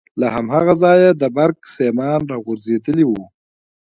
له 0.19 0.27
هماغه 0.35 0.73
ځايه 0.83 1.09
د 1.21 1.23
برق 1.35 1.59
سيمان 1.77 2.19
راغځېدلي 2.31 3.05
وو. 3.07 3.23